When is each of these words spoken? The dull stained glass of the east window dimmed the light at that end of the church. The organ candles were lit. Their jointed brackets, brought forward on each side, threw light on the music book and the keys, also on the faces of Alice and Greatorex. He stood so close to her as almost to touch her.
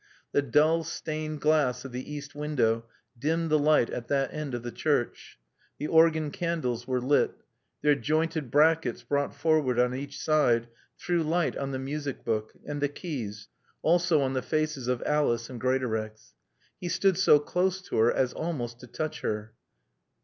The 0.31 0.41
dull 0.41 0.83
stained 0.83 1.41
glass 1.41 1.85
of 1.85 1.91
the 1.91 2.11
east 2.11 2.33
window 2.33 2.85
dimmed 3.19 3.51
the 3.51 3.59
light 3.59 3.91
at 3.91 4.07
that 4.07 4.33
end 4.33 4.55
of 4.55 4.63
the 4.63 4.71
church. 4.71 5.37
The 5.77 5.85
organ 5.85 6.31
candles 6.31 6.87
were 6.87 6.99
lit. 6.99 7.35
Their 7.83 7.93
jointed 7.93 8.49
brackets, 8.49 9.03
brought 9.03 9.35
forward 9.35 9.77
on 9.79 9.93
each 9.93 10.17
side, 10.19 10.69
threw 10.97 11.21
light 11.21 11.55
on 11.55 11.69
the 11.69 11.77
music 11.77 12.25
book 12.25 12.51
and 12.65 12.81
the 12.81 12.89
keys, 12.89 13.47
also 13.83 14.21
on 14.23 14.33
the 14.33 14.41
faces 14.41 14.87
of 14.87 15.03
Alice 15.05 15.51
and 15.51 15.61
Greatorex. 15.61 16.33
He 16.79 16.89
stood 16.89 17.15
so 17.15 17.37
close 17.37 17.79
to 17.83 17.97
her 17.97 18.11
as 18.11 18.33
almost 18.33 18.79
to 18.79 18.87
touch 18.87 19.21
her. 19.21 19.53